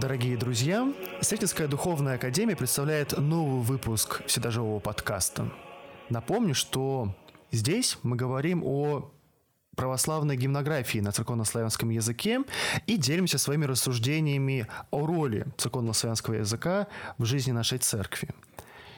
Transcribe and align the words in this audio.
Дорогие 0.00 0.38
друзья, 0.38 0.90
Сретенская 1.20 1.68
духовная 1.68 2.14
академия 2.14 2.56
представляет 2.56 3.18
новый 3.18 3.60
выпуск 3.60 4.22
Вседожевого 4.26 4.80
подкаста. 4.80 5.52
Напомню, 6.08 6.54
что 6.54 7.14
здесь 7.50 7.98
мы 8.02 8.16
говорим 8.16 8.64
о 8.64 9.12
православной 9.76 10.38
гимнографии 10.38 11.00
на 11.00 11.12
церковнославянском 11.12 11.90
языке 11.90 12.40
и 12.86 12.96
делимся 12.96 13.36
своими 13.36 13.66
рассуждениями 13.66 14.68
о 14.90 15.04
роли 15.04 15.44
церковнославянского 15.58 16.36
языка 16.36 16.86
в 17.18 17.26
жизни 17.26 17.52
нашей 17.52 17.76
церкви. 17.76 18.30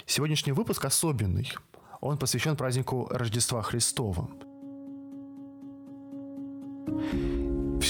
Сегодняшний 0.06 0.52
выпуск 0.52 0.84
особенный. 0.84 1.52
Он 2.00 2.16
посвящен 2.16 2.56
празднику 2.56 3.08
Рождества 3.10 3.60
Христова. 3.62 4.30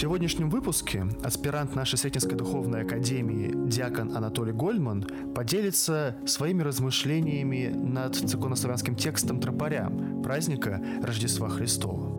Сегодняшнем 0.03 0.51
выпуске 0.51 1.07
аспирант 1.23 1.77
нашей 1.77 1.97
Сретенской 1.97 2.35
духовной 2.35 2.83
академии 2.83 3.53
диакон 3.71 4.17
Анатолий 4.17 4.51
Гольман 4.51 5.07
поделится 5.33 6.17
своими 6.27 6.63
размышлениями 6.63 7.69
над 7.69 8.17
церковнославянским 8.17 8.97
текстом 8.97 9.39
тропаря 9.41 9.93
праздника 10.25 10.83
Рождества 11.05 11.49
Христова. 11.49 12.19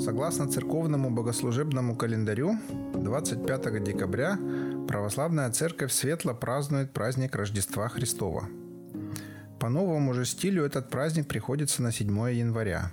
Согласно 0.00 0.50
церковному 0.50 1.08
богослужебному 1.08 1.94
календарю, 1.94 2.58
25 2.94 3.84
декабря 3.84 4.36
православная 4.88 5.52
церковь 5.52 5.92
светло 5.92 6.34
празднует 6.34 6.92
праздник 6.92 7.36
Рождества 7.36 7.86
Христова. 7.88 8.48
По 9.60 9.68
новому 9.68 10.14
же 10.14 10.24
стилю 10.24 10.64
этот 10.64 10.90
праздник 10.90 11.28
приходится 11.28 11.80
на 11.80 11.92
7 11.92 12.08
января. 12.32 12.90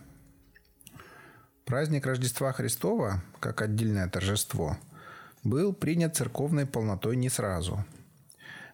Праздник 1.72 2.06
Рождества 2.06 2.52
Христова, 2.52 3.24
как 3.40 3.62
отдельное 3.62 4.10
торжество, 4.10 4.78
был 5.42 5.72
принят 5.72 6.18
церковной 6.18 6.66
полнотой 6.66 7.16
не 7.16 7.30
сразу. 7.30 7.86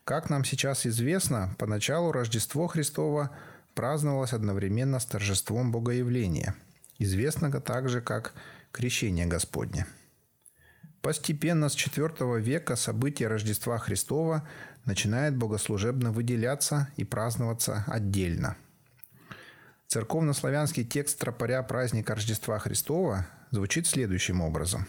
Как 0.03 0.31
нам 0.31 0.43
сейчас 0.43 0.87
известно, 0.87 1.53
поначалу 1.59 2.11
Рождество 2.11 2.65
Христово 2.65 3.29
праздновалось 3.75 4.33
одновременно 4.33 4.97
с 4.97 5.05
торжеством 5.05 5.71
Богоявления– 5.71 6.55
известного 6.97 7.61
также 7.61 8.01
как 8.01 8.33
Крещение 8.71 9.27
Господне. 9.27 9.85
Постепенно 11.03 11.69
с 11.69 11.75
IV 11.75 12.41
века 12.41 12.75
событие 12.75 13.27
Рождества 13.27 13.77
Христова 13.77 14.47
начинает 14.85 15.37
богослужебно 15.37 16.11
выделяться 16.11 16.87
и 16.95 17.03
праздноваться 17.03 17.83
отдельно. 17.85 18.57
Церковнославянский 19.87 20.83
текст 20.83 21.17
тропаря 21.17 21.63
праздника 21.63 22.13
Рождества 22.13 22.59
Христова 22.59 23.25
звучит 23.51 23.87
следующим 23.87 24.41
образом. 24.41 24.85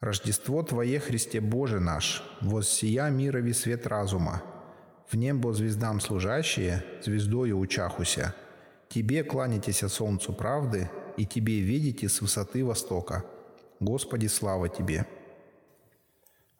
«Рождество 0.00 0.64
Твое, 0.64 0.98
Христе 0.98 1.40
Боже 1.40 1.78
наш, 1.78 2.24
воссия 2.40 3.08
мирови 3.10 3.52
свет 3.52 3.86
разума, 3.86 4.42
в 5.08 5.16
небо 5.16 5.52
звездам 5.52 6.00
служащие, 6.00 6.84
звездою 7.04 7.60
учахуся, 7.60 8.34
Тебе 8.88 9.22
кланяйтесь 9.22 9.84
солнцу 9.88 10.32
правды, 10.32 10.90
и 11.16 11.24
Тебе 11.24 11.60
видите 11.60 12.08
с 12.08 12.20
высоты 12.20 12.64
востока. 12.64 13.24
Господи, 13.78 14.26
слава 14.26 14.68
Тебе!» 14.68 15.06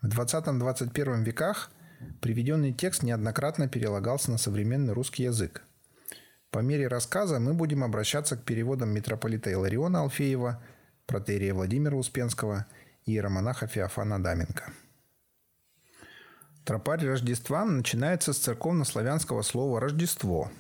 В 0.01 0.07
20-21 0.07 1.25
веках 1.25 1.73
приведенный 2.21 2.73
текст 2.73 3.03
неоднократно 3.03 3.69
перелагался 3.69 4.31
на 4.31 4.39
современный 4.39 4.93
русский 4.93 5.25
язык. 5.25 5.66
По 6.51 6.61
мере 6.61 6.89
рассказа 6.89 7.39
мы 7.39 7.55
будем 7.55 7.85
обращаться 7.85 8.37
к 8.37 8.45
переводам 8.45 8.91
митрополита 8.91 9.51
Илариона 9.51 10.01
Алфеева, 10.01 10.63
протерия 11.07 11.53
Владимира 11.53 11.97
Успенского 11.97 12.67
и 13.05 13.13
иеромонаха 13.13 13.67
Феофана 13.67 14.23
Даменко. 14.23 14.73
Тропарь 16.65 17.07
Рождества 17.07 17.65
начинается 17.65 18.33
с 18.33 18.39
церковно-славянского 18.39 19.43
слова 19.43 19.81
«Рождество», 19.81 20.51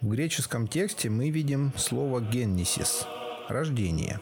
в 0.00 0.10
греческом 0.10 0.68
тексте 0.68 1.10
мы 1.10 1.30
видим 1.30 1.72
слово 1.76 2.20
«геннисис»– 2.20 3.04
«рождение», 3.48 4.20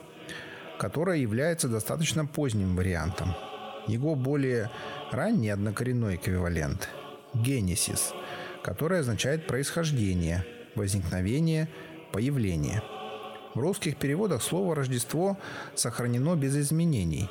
которое 0.78 1.18
является 1.18 1.68
достаточно 1.68 2.24
поздним 2.24 2.76
вариантом. 2.76 3.34
Его 3.86 4.14
более 4.14 4.70
ранний 5.12 5.50
однокоренной 5.50 6.16
эквивалент– 6.16 6.88
«генесис», 7.34 8.14
который 8.62 9.00
означает 9.00 9.46
«происхождение», 9.46 10.44
«возникновение», 10.74 11.68
«появление». 12.12 12.82
В 13.54 13.58
русских 13.58 13.96
переводах 13.96 14.42
слово 14.42 14.74
«Рождество» 14.74 15.38
сохранено 15.74 16.36
без 16.36 16.56
изменений. 16.56 17.30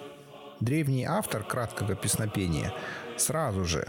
Древний 0.60 1.06
автор 1.06 1.44
краткого 1.44 1.96
песнопения 1.96 2.74
сразу 3.18 3.66
же 3.66 3.88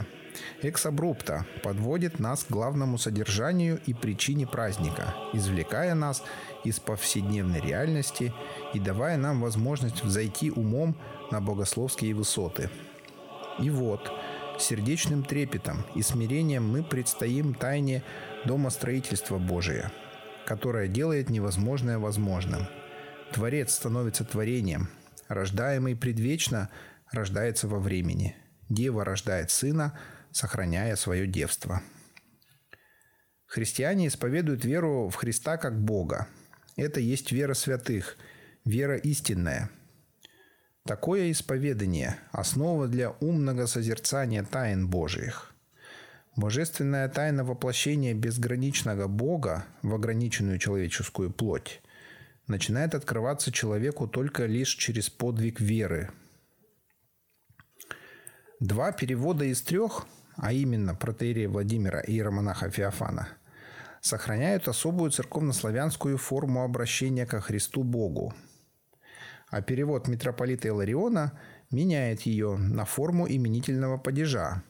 Эксабрупта 0.62 1.46
подводит 1.62 2.18
нас 2.18 2.44
к 2.44 2.50
главному 2.50 2.98
содержанию 2.98 3.80
и 3.86 3.94
причине 3.94 4.46
праздника, 4.46 5.14
извлекая 5.32 5.94
нас 5.94 6.22
из 6.64 6.80
повседневной 6.80 7.60
реальности 7.60 8.32
и 8.74 8.80
давая 8.80 9.16
нам 9.16 9.40
возможность 9.40 10.02
взойти 10.02 10.50
умом 10.50 10.96
на 11.30 11.40
богословские 11.40 12.14
высоты. 12.14 12.70
И 13.58 13.70
вот, 13.70 14.12
сердечным 14.58 15.24
трепетом 15.24 15.84
и 15.94 16.02
смирением 16.02 16.68
мы 16.68 16.82
предстоим 16.82 17.54
тайне 17.54 18.02
дома 18.44 18.70
строительства 18.70 19.38
Божия, 19.38 19.92
которое 20.46 20.88
делает 20.88 21.30
невозможное 21.30 21.98
возможным. 21.98 22.66
Творец 23.32 23.74
становится 23.74 24.24
творением, 24.24 24.88
рождаемый 25.28 25.96
предвечно 25.96 26.70
рождается 27.12 27.68
во 27.68 27.78
времени. 27.78 28.36
Дева 28.68 29.04
рождает 29.04 29.50
сына, 29.50 29.98
сохраняя 30.32 30.96
свое 30.96 31.26
девство. 31.26 31.82
Христиане 33.46 34.08
исповедуют 34.08 34.64
веру 34.64 35.08
в 35.08 35.14
Христа 35.14 35.56
как 35.56 35.80
Бога. 35.80 36.28
Это 36.76 37.00
есть 37.00 37.32
вера 37.32 37.54
святых, 37.54 38.16
вера 38.64 38.96
истинная. 38.96 39.70
Такое 40.86 41.30
исповедание– 41.30 42.16
основа 42.32 42.86
для 42.86 43.10
умного 43.20 43.66
созерцания 43.66 44.44
тайн 44.44 44.88
Божиих. 44.88 45.52
Божественная 46.36 47.08
тайна 47.08 47.44
воплощения 47.44 48.14
безграничного 48.14 49.08
Бога 49.08 49.64
в 49.82 49.94
ограниченную 49.94 50.58
человеческую 50.58 51.30
плоть 51.32 51.82
начинает 52.46 52.94
открываться 52.94 53.50
человеку 53.50 54.06
только 54.06 54.46
лишь 54.46 54.74
через 54.76 55.10
подвиг 55.10 55.60
веры. 55.60 56.10
Два 58.60 58.92
перевода 58.92 59.44
из 59.44 59.62
трех 59.62 60.06
а 60.36 60.52
именно 60.52 60.94
протеерея 60.94 61.48
Владимира 61.48 62.00
и 62.00 62.12
иеромонаха 62.12 62.70
Феофана, 62.70 63.28
сохраняют 64.00 64.68
особую 64.68 65.10
церковнославянскую 65.10 66.18
форму 66.18 66.62
обращения 66.62 67.26
ко 67.26 67.40
Христу 67.40 67.82
Богу. 67.82 68.34
А 69.48 69.62
перевод 69.62 70.08
митрополита 70.08 70.68
Илариона 70.68 71.38
меняет 71.70 72.22
ее 72.22 72.56
на 72.56 72.84
форму 72.84 73.28
именительного 73.28 73.96
падежа, 73.96 74.62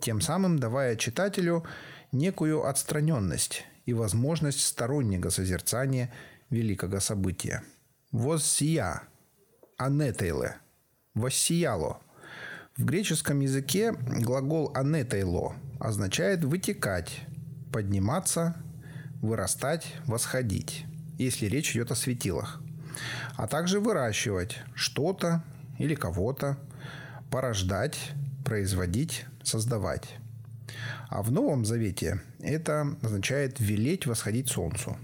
тем 0.00 0.20
самым 0.20 0.58
давая 0.58 0.96
читателю 0.96 1.64
некую 2.12 2.66
отстраненность 2.66 3.64
и 3.84 3.92
возможность 3.92 4.60
стороннего 4.60 5.28
созерцания 5.28 6.12
великого 6.50 7.00
события. 7.00 7.62
«Воссия», 8.12 9.02
«анетейле», 9.76 10.56
«воссияло», 11.14 12.00
в 12.76 12.84
греческом 12.84 13.40
языке 13.40 13.92
глагол 13.92 14.70
«анетейло» 14.74 15.56
означает 15.80 16.44
«вытекать», 16.44 17.22
«подниматься», 17.72 18.54
«вырастать», 19.22 19.94
«восходить», 20.04 20.84
если 21.18 21.46
речь 21.46 21.72
идет 21.72 21.90
о 21.90 21.94
светилах, 21.94 22.60
а 23.36 23.46
также 23.46 23.80
«выращивать» 23.80 24.58
что-то 24.74 25.42
или 25.78 25.94
кого-то, 25.94 26.58
«порождать», 27.30 28.12
«производить», 28.44 29.26
«создавать». 29.42 30.08
А 31.08 31.22
в 31.22 31.30
Новом 31.30 31.64
Завете 31.64 32.20
это 32.40 32.96
означает 33.02 33.60
«велеть 33.60 34.06
восходить 34.06 34.48
солнцу». 34.48 34.96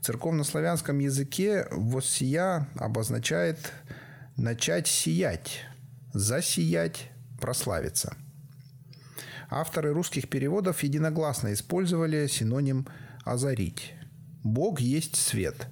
В 0.00 0.04
церковнославянском 0.04 0.98
языке 0.98 1.66
«воссия» 1.70 2.68
обозначает 2.76 3.72
«начать 4.36 4.86
сиять», 4.86 5.64
засиять, 6.12 7.10
прославиться. 7.40 8.16
Авторы 9.50 9.92
русских 9.92 10.28
переводов 10.28 10.82
единогласно 10.82 11.52
использовали 11.52 12.26
синоним 12.26 12.86
«озарить». 13.24 13.94
Бог 14.42 14.80
есть 14.80 15.16
свет. 15.16 15.68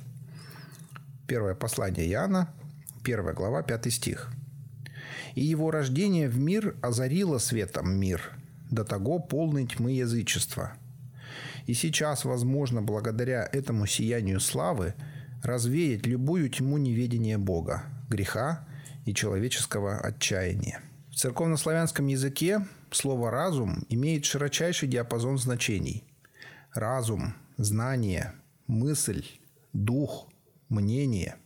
Первое 1.27 1.55
послание 1.55 2.09
Иоанна, 2.09 2.53
первая 3.05 3.35
глава, 3.35 3.63
пятый 3.63 3.93
стих. 3.93 4.31
«И 5.35 5.43
его 5.43 5.71
рождение 5.71 6.29
в 6.29 6.39
мир 6.39 6.77
озарило 6.83 7.39
светом 7.39 7.95
мир, 7.95 8.33
до 8.71 8.85
того 8.85 9.19
полной 9.19 9.67
тьмы 9.67 9.93
язычества. 9.93 10.73
И 11.67 11.75
сейчас, 11.75 12.25
возможно, 12.25 12.83
благодаря 12.83 13.49
этому 13.53 13.87
сиянию 13.87 14.41
славы, 14.41 14.95
развеять 15.43 16.07
любую 16.07 16.49
тьму 16.49 16.79
неведения 16.79 17.39
Бога, 17.39 17.85
греха 18.09 18.67
и 19.05 19.15
человеческого 19.15 19.99
отчаяния. 19.99 20.81
В 21.11 21.17
церковнославянском 21.17 22.07
языке 22.07 22.67
слово 22.91 23.31
«разум» 23.31 23.85
имеет 23.89 24.25
широчайший 24.25 24.89
диапазон 24.89 25.39
значений. 25.39 26.05
Разум, 26.73 27.35
знание, 27.59 28.33
мысль, 28.67 29.25
дух, 29.73 30.31
мнение. 30.73 31.37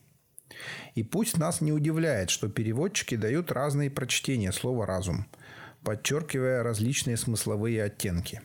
И 0.95 1.03
пусть 1.03 1.37
нас 1.37 1.61
не 1.61 1.73
удивляет, 1.73 2.31
что 2.31 2.49
переводчики 2.49 3.17
дают 3.17 3.53
разные 3.53 3.91
прочтения 3.91 4.53
слова 4.53 4.87
«разум», 4.87 5.27
подчеркивая 5.83 6.63
различные 6.63 7.17
смысловые 7.17 7.83
оттенки. 7.83 8.41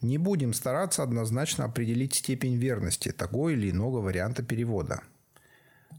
Не 0.00 0.18
будем 0.18 0.54
стараться 0.54 1.02
однозначно 1.02 1.66
определить 1.66 2.14
степень 2.14 2.56
верности 2.56 3.12
того 3.12 3.50
или 3.50 3.70
иного 3.70 4.00
варианта 4.00 4.42
перевода. 4.42 5.02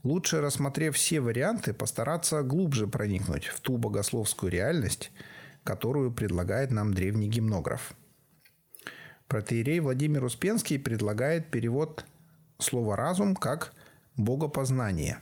Лучше, 0.03 0.41
рассмотрев 0.41 0.95
все 0.95 1.21
варианты, 1.21 1.73
постараться 1.73 2.41
глубже 2.41 2.87
проникнуть 2.87 3.45
в 3.45 3.59
ту 3.59 3.77
богословскую 3.77 4.51
реальность, 4.51 5.11
которую 5.63 6.11
предлагает 6.11 6.71
нам 6.71 6.93
древний 6.93 7.29
гимнограф. 7.29 7.93
Протеерей 9.27 9.79
Владимир 9.79 10.23
Успенский 10.23 10.79
предлагает 10.79 11.51
перевод 11.51 12.03
слова 12.57 12.95
«разум» 12.95 13.35
как 13.35 13.73
«богопознание». 14.17 15.19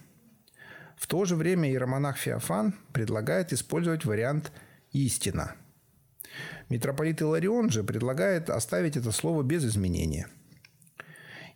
В 0.97 1.07
то 1.07 1.25
же 1.25 1.35
время 1.35 1.69
иеромонах 1.69 2.17
Феофан 2.17 2.75
предлагает 2.91 3.53
использовать 3.53 4.05
вариант 4.05 4.51
«истина». 4.91 5.55
Митрополит 6.69 7.21
Иларион 7.21 7.69
же 7.69 7.83
предлагает 7.83 8.49
оставить 8.49 8.97
это 8.97 9.11
слово 9.11 9.43
без 9.43 9.65
изменения. 9.65 10.27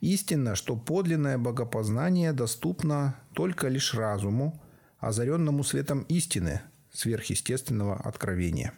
Истинно, 0.02 0.56
что 0.56 0.76
подлинное 0.76 1.38
богопознание 1.38 2.34
доступно 2.34 3.16
только 3.34 3.68
лишь 3.68 3.94
разуму, 3.94 4.62
озаренному 5.00 5.64
светом 5.64 6.02
истины, 6.10 6.62
сверхъестественного 6.92 7.96
откровения. 7.96 8.74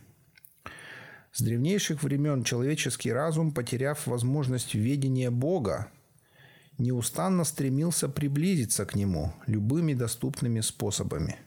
С 1.32 1.42
древнейших 1.42 2.04
времен 2.04 2.44
человеческий 2.44 3.12
разум, 3.12 3.54
потеряв 3.54 4.08
возможность 4.08 4.74
ведения 4.74 5.30
Бога, 5.32 5.92
неустанно 6.78 7.44
стремился 7.44 8.10
приблизиться 8.10 8.86
к 8.86 8.96
Нему 8.96 9.34
любыми 9.48 9.94
доступными 9.94 10.62
способами. 10.62 11.38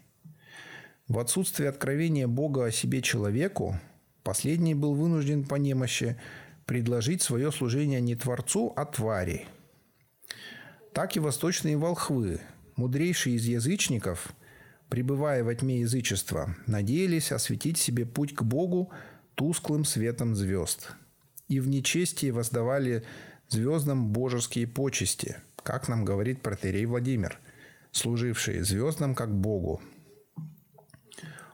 В 1.06 1.18
отсутствие 1.18 1.70
откровения 1.70 2.26
Бога 2.26 2.66
о 2.66 2.70
себе 2.70 3.00
человеку, 3.02 3.78
последний 4.22 4.74
был 4.74 4.94
вынужден 4.94 5.44
по 5.44 5.54
немощи 5.54 6.20
предложить 6.66 7.22
свое 7.22 7.50
служение 7.50 8.00
не 8.00 8.14
Творцу, 8.14 8.72
а 8.76 8.84
твари. 8.84 9.46
Так 10.92 11.16
и 11.16 11.20
восточные 11.20 11.78
волхвы, 11.78 12.40
мудрейшие 12.76 13.36
из 13.36 13.46
язычников, 13.46 14.34
пребывая 14.90 15.44
во 15.44 15.54
тьме 15.54 15.80
язычества, 15.80 16.54
надеялись 16.66 17.32
осветить 17.32 17.78
себе 17.78 18.04
путь 18.04 18.34
к 18.34 18.42
Богу 18.42 18.90
тусклым 19.34 19.84
светом 19.84 20.34
звезд. 20.34 20.92
И 21.48 21.60
в 21.60 21.68
нечестии 21.68 22.30
воздавали 22.30 23.04
звездам 23.48 24.08
божеские 24.08 24.66
почести, 24.66 25.36
как 25.62 25.88
нам 25.88 26.04
говорит 26.04 26.42
протерей 26.42 26.84
Владимир, 26.86 27.38
служивший 27.92 28.60
звездам 28.60 29.14
как 29.14 29.34
Богу. 29.34 29.80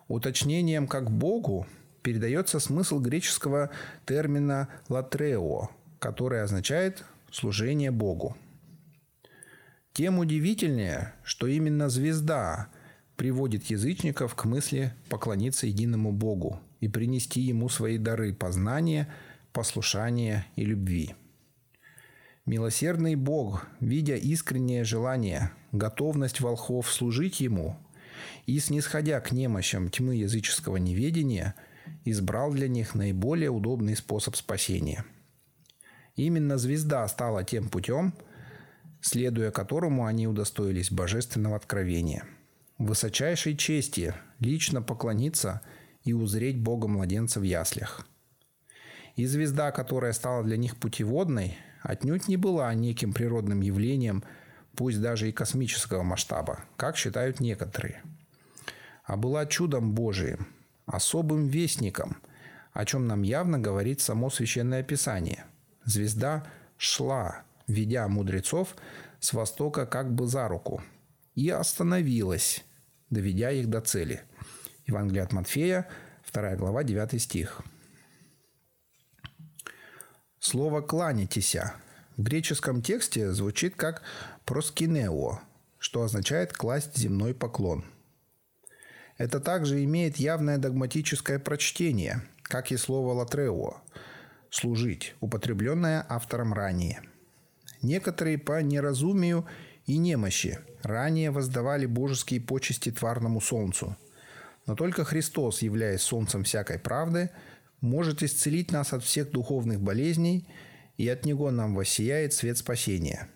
Уточнением 0.08 0.86
как 0.86 1.10
Богу 1.10 1.66
передается 2.02 2.60
смысл 2.60 2.98
греческого 2.98 3.70
термина 4.04 4.68
«латрео», 4.88 5.70
который 5.98 6.42
означает 6.42 7.04
«служение 7.30 7.90
Богу». 7.90 8.36
Тем 9.92 10.18
удивительнее, 10.18 11.14
что 11.22 11.46
именно 11.46 11.88
звезда 11.88 12.68
приводит 13.16 13.66
язычников 13.66 14.34
к 14.34 14.44
мысли 14.44 14.92
поклониться 15.08 15.68
единому 15.68 16.12
Богу 16.12 16.60
и 16.80 16.88
принести 16.88 17.40
Ему 17.40 17.68
свои 17.68 17.96
дары 17.96 18.34
познания, 18.34 19.08
послушания 19.52 20.46
и 20.56 20.64
любви– 20.64 21.14
Милосердный 22.46 23.14
Бог, 23.14 23.66
видя 23.80 24.16
искреннее 24.16 24.84
желание, 24.84 25.50
готовность 25.72 26.42
волхвов 26.42 26.92
служить 26.92 27.40
Ему 27.40 27.78
и, 28.44 28.58
снисходя 28.58 29.18
к 29.20 29.32
немощам 29.32 29.88
тьмы 29.88 30.16
языческого 30.16 30.76
неведения, 30.76 31.54
избрал 32.04 32.52
для 32.52 32.68
них 32.68 32.94
наиболее 32.94 33.48
удобный 33.48 33.96
способ 33.96 34.36
спасения. 34.36 35.06
Именно 36.16 36.58
звезда 36.58 37.08
стала 37.08 37.44
тем 37.44 37.70
путем, 37.70 38.12
следуя 39.00 39.50
которому 39.50 40.04
они 40.04 40.28
удостоились 40.28 40.90
божественного 40.90 41.56
откровения. 41.56 42.26
Высочайшей 42.76 43.56
чести 43.56 44.12
лично 44.38 44.82
поклониться 44.82 45.62
и 46.02 46.12
узреть 46.12 46.60
Бога 46.60 46.88
младенца 46.88 47.40
в 47.40 47.42
яслях. 47.42 48.06
И 49.16 49.24
звезда, 49.24 49.72
которая 49.72 50.12
стала 50.12 50.44
для 50.44 50.58
них 50.58 50.76
путеводной– 50.76 51.56
отнюдь 51.84 52.28
не 52.28 52.36
была 52.36 52.72
неким 52.74 53.12
природным 53.12 53.60
явлением, 53.60 54.24
пусть 54.74 55.00
даже 55.00 55.28
и 55.28 55.32
космического 55.32 56.02
масштаба, 56.02 56.64
как 56.76 56.96
считают 56.96 57.40
некоторые, 57.40 58.02
а 59.04 59.16
была 59.16 59.46
чудом 59.46 59.92
Божиим, 59.92 60.48
особым 60.86 61.46
вестником, 61.46 62.16
о 62.72 62.84
чем 62.86 63.06
нам 63.06 63.22
явно 63.22 63.58
говорит 63.58 64.00
само 64.00 64.30
Священное 64.30 64.82
Писание. 64.82 65.44
Звезда 65.84 66.44
шла, 66.78 67.42
ведя 67.68 68.08
мудрецов 68.08 68.74
с 69.20 69.34
востока 69.34 69.86
как 69.86 70.12
бы 70.12 70.26
за 70.26 70.48
руку, 70.48 70.82
и 71.34 71.50
остановилась, 71.50 72.64
доведя 73.10 73.50
их 73.50 73.68
до 73.68 73.82
цели. 73.82 74.22
Евангелие 74.86 75.22
от 75.22 75.32
Матфея, 75.32 75.86
2 76.32 76.56
глава, 76.56 76.82
9 76.82 77.20
стих– 77.20 77.60
Слово 80.44 80.82
«кланяйтеся» 80.82 81.72
в 82.18 82.22
греческом 82.22 82.82
тексте 82.82 83.32
звучит 83.32 83.76
как 83.76 84.02
«проскинео», 84.44 85.40
что 85.78 86.02
означает 86.02 86.52
«класть 86.52 86.98
земной 86.98 87.32
поклон». 87.32 87.86
Это 89.16 89.40
также 89.40 89.82
имеет 89.84 90.18
явное 90.18 90.58
догматическое 90.58 91.38
прочтение, 91.38 92.20
как 92.42 92.72
и 92.72 92.76
слово 92.76 93.14
«латрео»– 93.14 93.78
«служить», 94.50 95.14
употребленное 95.20 96.04
автором 96.10 96.52
ранее. 96.52 97.00
Некоторые 97.80 98.36
по 98.36 98.60
неразумию 98.60 99.46
и 99.86 99.96
немощи 99.96 100.58
ранее 100.82 101.30
воздавали 101.30 101.86
божеские 101.86 102.42
почести 102.42 102.92
тварному 102.92 103.40
солнцу. 103.40 103.96
Но 104.66 104.76
только 104.76 105.04
Христос, 105.04 105.62
являясь 105.62 106.02
солнцем 106.02 106.44
всякой 106.44 106.78
правды– 106.78 107.30
может 107.84 108.22
исцелить 108.22 108.72
нас 108.72 108.92
от 108.92 109.04
всех 109.04 109.30
духовных 109.30 109.80
болезней, 109.80 110.48
и 110.96 111.06
от 111.08 111.24
Него 111.26 111.50
нам 111.50 111.74
воссияет 111.74 112.32
свет 112.32 112.56
спасения. 112.56 113.28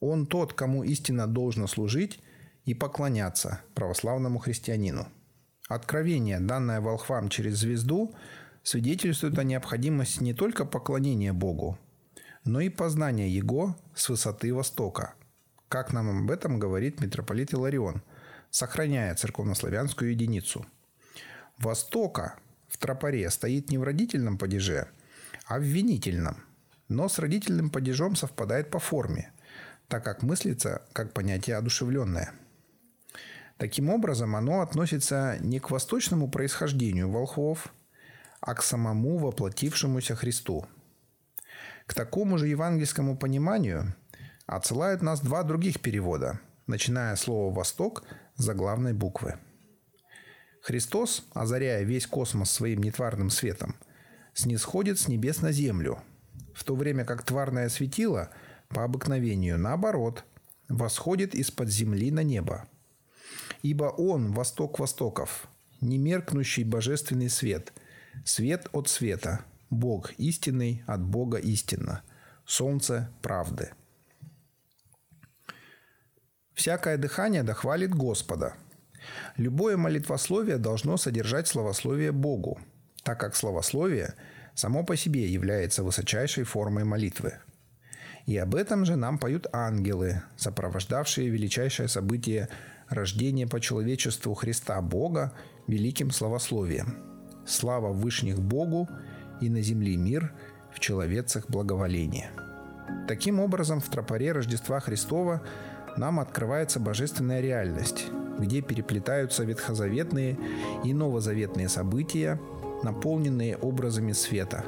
Он 0.00 0.26
тот, 0.26 0.52
кому 0.52 0.82
истинно 0.82 1.26
должно 1.26 1.66
служить 1.66 2.20
и 2.64 2.74
поклоняться 2.74 3.60
православному 3.74 4.38
христианину. 4.38 5.06
Откровение, 5.68 6.40
данное 6.40 6.80
волхвам 6.80 7.28
через 7.28 7.58
звезду, 7.58 8.14
свидетельствует 8.62 9.38
о 9.38 9.44
необходимости 9.44 10.22
не 10.22 10.34
только 10.34 10.64
поклонения 10.64 11.32
Богу, 11.32 11.78
но 12.44 12.60
и 12.60 12.68
познания 12.68 13.28
Его 13.28 13.76
с 13.94 14.08
высоты 14.08 14.52
Востока, 14.52 15.14
как 15.68 15.92
нам 15.92 16.24
об 16.24 16.30
этом 16.30 16.58
говорит 16.58 17.00
митрополит 17.00 17.52
Иларион, 17.52 18.02
сохраняя 18.50 19.14
церковнославянскую 19.14 20.10
единицу. 20.10 20.66
Востока 21.58 22.38
в 22.74 22.76
тропаре 22.76 23.30
стоит 23.30 23.70
не 23.70 23.78
в 23.78 23.84
родительном 23.84 24.36
падеже, 24.36 24.88
а 25.46 25.60
в 25.60 25.62
винительном. 25.62 26.42
Но 26.88 27.08
с 27.08 27.20
родительным 27.20 27.70
падежом 27.70 28.16
совпадает 28.16 28.68
по 28.68 28.80
форме, 28.80 29.30
так 29.86 30.02
как 30.02 30.24
мыслится 30.24 30.82
как 30.92 31.12
понятие 31.12 31.56
одушевленное. 31.56 32.32
Таким 33.58 33.90
образом, 33.90 34.34
оно 34.34 34.60
относится 34.60 35.38
не 35.40 35.60
к 35.60 35.70
восточному 35.70 36.28
происхождению 36.28 37.08
волхвов, 37.08 37.72
а 38.40 38.54
к 38.54 38.62
самому 38.64 39.18
воплотившемуся 39.18 40.16
Христу. 40.16 40.66
К 41.86 41.94
такому 41.94 42.38
же 42.38 42.48
евангельскому 42.48 43.16
пониманию 43.16 43.94
отсылают 44.46 45.00
нас 45.00 45.20
два 45.20 45.44
других 45.44 45.80
перевода, 45.80 46.40
начиная 46.66 47.14
слово 47.14 47.54
«восток» 47.54 48.02
за 48.34 48.52
главной 48.52 48.94
буквы– 48.94 49.38
Христос, 50.64 51.26
озаряя 51.34 51.82
весь 51.82 52.06
космос 52.06 52.50
своим 52.50 52.82
нетварным 52.82 53.28
светом, 53.28 53.76
снисходит 54.32 54.98
с 54.98 55.08
небес 55.08 55.42
на 55.42 55.52
землю, 55.52 56.02
в 56.54 56.64
то 56.64 56.74
время 56.74 57.04
как 57.04 57.22
тварное 57.22 57.68
светило, 57.68 58.30
по 58.68 58.82
обыкновению, 58.82 59.58
наоборот, 59.58 60.24
восходит 60.70 61.34
из-под 61.34 61.68
земли 61.68 62.10
на 62.10 62.22
небо. 62.22 62.66
Ибо 63.60 63.84
Он, 63.84 64.32
восток 64.32 64.78
востоков, 64.78 65.48
немеркнущий 65.82 66.64
божественный 66.64 67.28
свет, 67.28 67.74
свет 68.24 68.66
от 68.72 68.88
света, 68.88 69.44
Бог 69.68 70.14
истинный 70.14 70.82
от 70.86 71.02
Бога 71.02 71.36
истинно, 71.36 72.00
солнце 72.46 73.10
правды. 73.20 73.72
Всякое 76.54 76.96
дыхание 76.96 77.42
дохвалит 77.42 77.94
Господа– 77.94 78.54
Любое 79.36 79.76
молитвословие 79.76 80.58
должно 80.58 80.96
содержать 80.96 81.48
словословие 81.48 82.12
Богу, 82.12 82.58
так 83.02 83.20
как 83.20 83.36
словословие 83.36 84.14
само 84.54 84.84
по 84.84 84.96
себе 84.96 85.26
является 85.28 85.82
высочайшей 85.82 86.44
формой 86.44 86.84
молитвы. 86.84 87.34
И 88.26 88.36
об 88.38 88.54
этом 88.54 88.84
же 88.84 88.96
нам 88.96 89.18
поют 89.18 89.46
ангелы, 89.52 90.22
сопровождавшие 90.36 91.28
величайшее 91.28 91.88
событие 91.88 92.48
рождения 92.88 93.46
по 93.46 93.60
человечеству 93.60 94.34
Христа 94.34 94.80
Бога 94.80 95.32
великим 95.66 96.10
словословием. 96.10 96.96
Слава 97.46 97.92
Вышних 97.92 98.40
Богу 98.40 98.88
и 99.40 99.50
на 99.50 99.60
земле 99.60 99.96
мир, 99.96 100.32
в 100.72 100.80
человецах 100.80 101.48
благоволение. 101.48 102.30
Таким 103.06 103.40
образом, 103.40 103.80
в 103.80 103.88
тропаре 103.88 104.32
Рождества 104.32 104.80
Христова 104.80 105.42
нам 105.96 106.18
открывается 106.18 106.80
божественная 106.80 107.40
реальность, 107.40 108.06
где 108.38 108.60
переплетаются 108.60 109.44
ветхозаветные 109.44 110.38
и 110.84 110.92
новозаветные 110.92 111.68
события, 111.68 112.40
наполненные 112.82 113.56
образами 113.56 114.12
света. 114.12 114.64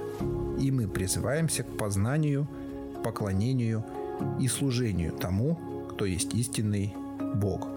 И 0.59 0.71
мы 0.71 0.89
призываемся 0.89 1.63
к 1.63 1.77
познанию, 1.77 2.49
поклонению 3.05 3.85
и 4.41 4.49
служению 4.49 5.13
тому, 5.13 5.87
кто 5.91 6.05
есть 6.07 6.35
истинный 6.35 6.95
Бог. 7.35 7.69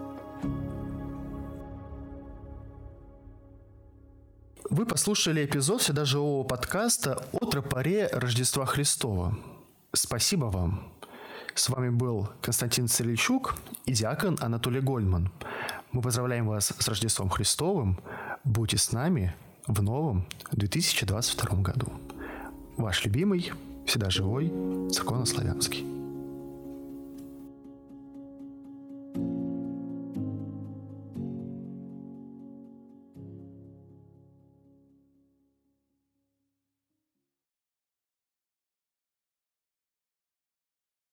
Вы 4.69 4.85
послушали 4.85 5.45
эпизод 5.45 5.81
Вседоживого 5.81 6.43
подкаста 6.43 7.25
о 7.33 7.45
тропаре 7.45 8.07
Рождества 8.11 8.67
Христова. 8.67 9.35
Спасибо 9.93 10.45
вам. 10.45 10.93
С 11.55 11.69
вами 11.69 11.89
был 11.89 12.29
Константин 12.41 12.87
Царильчук 12.87 13.55
и 13.85 13.93
диакон 13.93 14.37
Анатолий 14.39 14.79
Гольман. 14.79 15.31
Мы 15.91 16.03
поздравляем 16.03 16.47
вас 16.47 16.71
с 16.77 16.87
Рождеством 16.87 17.29
Христовым. 17.29 17.99
Будьте 18.43 18.77
с 18.77 18.91
нами 18.91 19.33
в 19.65 19.81
новом 19.81 20.27
2022 20.51 21.61
году. 21.61 21.87
Ваш 22.77 23.05
любимый, 23.05 23.51
всегда 23.87 24.11
живой, 24.11 24.51
законославянский. 24.89 25.98